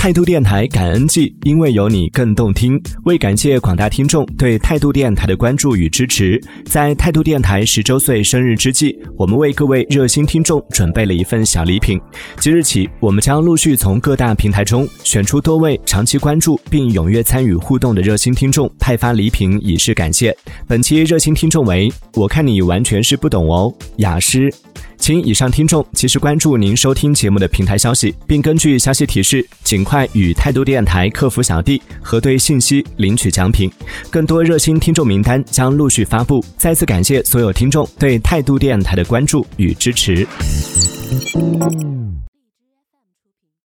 [0.00, 2.80] 态度电台感恩季，因为有你更动听。
[3.04, 12.00] 为感谢广大听众对态度电台的关注与支持，在态度电台十周岁生日之际，我们为各位热心听众准备了一份小礼品。
[12.38, 20.34] 即日起，我们将陆续从各大平台中选出多位长期关注并踊跃参与互动的热心听众，派发礼品以示感谢。
[20.66, 24.50] 本期热心听众为我看你完全是不懂哦，雅诗。
[25.10, 33.68] 请以上听众及时关注您收听节目的平台消息，并根据消息提示，尽快与态度电台客服小弟核对信息，领取奖品。
[34.08, 36.44] 更多热心听众名单将陆续发布。
[36.56, 40.24] 再次感谢所有听众对态度电台的关注与支持。